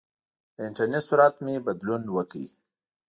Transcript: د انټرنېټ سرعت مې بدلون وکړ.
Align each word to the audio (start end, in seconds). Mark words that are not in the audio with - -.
د 0.55 0.57
انټرنېټ 0.67 1.03
سرعت 1.09 1.35
مې 1.45 1.55
بدلون 1.65 2.01
وکړ. 2.15 2.41